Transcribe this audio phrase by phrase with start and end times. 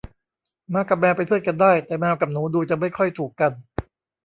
[0.71, 3.51] หมากับแมวเป็นเพื่อนกันได้ แต่แมวกับหนูดูจะไม่ค่อยถูกกัน